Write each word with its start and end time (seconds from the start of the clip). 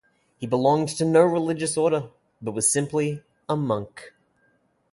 He 0.39 0.47
belonged 0.47 0.87
to 0.97 1.05
no 1.05 1.21
religious 1.21 1.77
order 1.77 2.09
but 2.41 2.53
was 2.53 2.73
simply 2.73 3.21
a 3.47 3.55
monk. 3.55 4.13